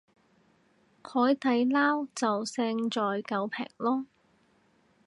[1.03, 2.55] 海底撈就勝
[2.89, 4.07] 在夠平囉